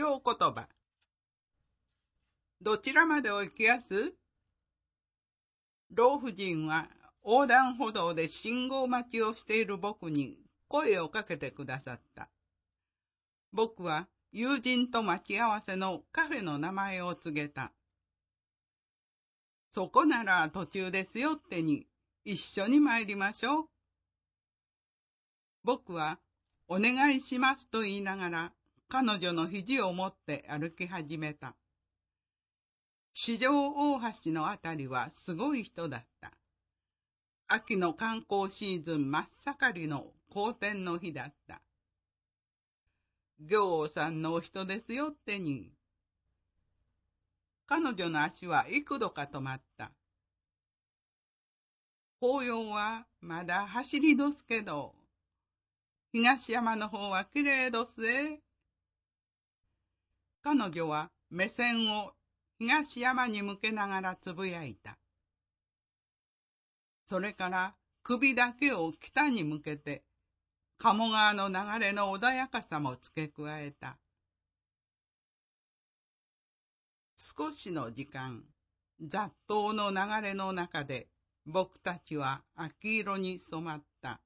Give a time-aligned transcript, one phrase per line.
[0.00, 0.66] 今日言葉。
[2.62, 4.14] どちらまでお行きやす？
[5.92, 6.88] 老婦人は
[7.22, 12.30] 横断歩道で信号待ちをしている僕に声をかけてくださった。
[13.52, 17.70] 僕は友人と待ち合わせのカフェの名前を告げた。
[19.70, 21.84] そこなら途中ですよってに
[22.24, 23.64] 一緒に参りましょう。
[25.62, 26.18] 僕は
[26.68, 28.52] お願いしますと言いながら
[28.92, 31.54] 彼女の肘を持って歩き始めた。
[33.12, 36.32] 四条大橋のあたりはすごい人だった。
[37.46, 41.62] 秋の観光シーズン真っ盛りの好天の日だった。
[43.38, 45.70] 行さんのお人ですよってに。
[47.66, 49.92] 彼女の足は幾度か止まった。
[52.18, 54.96] 紅葉はまだ走りどすけど、
[56.10, 58.40] 東山の方は綺麗どすえ。
[60.42, 62.12] 彼女は目線を
[62.58, 64.98] 東山に向けながらつぶやいた。
[67.08, 70.02] それから首だけを北に向けて、
[70.78, 73.98] 鴨川の流れの穏やかさも付け加えた。
[77.16, 78.42] 少しの時間、
[79.02, 81.08] 雑踏の流れの中で
[81.46, 84.20] 僕たちは秋色に染まった。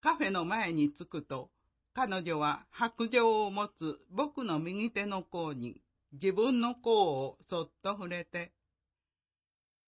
[0.00, 1.50] カフェの前に着くと、
[1.94, 5.80] 彼女は白状を持つ僕の右手の甲に
[6.12, 8.52] 自分の甲をそっと触れて、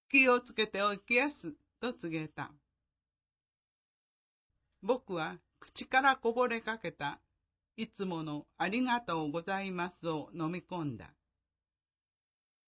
[0.09, 2.51] 気をつけておきやすと告げた。
[4.83, 7.19] 僕は口からこぼれかけた
[7.77, 11.11] いつものありがとうございますを飲み込んだ。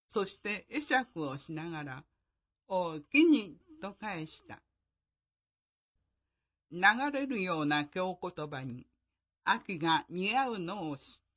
[0.07, 2.05] そして会釈をしながら、
[2.67, 4.61] おおきにと返した。
[6.71, 6.81] 流
[7.13, 8.87] れるような京言葉に、
[9.51, 11.28] 秋が似合うのを知っ